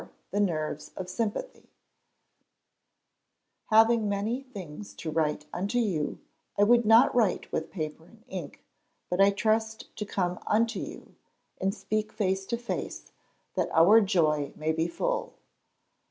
[0.31, 1.59] The nerves of sympathy.
[1.59, 1.69] [Verse:
[3.69, 6.17] "Having many things to write unto you,
[6.57, 8.65] I would not write with paper and ink;
[9.11, 11.13] but I trust to come unto you,
[11.59, 13.11] and speak face to face,
[13.53, 15.33] that our joy may be full."